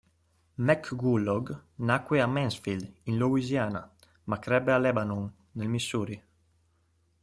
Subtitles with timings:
[0.57, 3.87] McCullough nacque a Mansfield, in Louisiana,
[4.23, 6.19] ma crebbe a Lebanon, nel Missouri.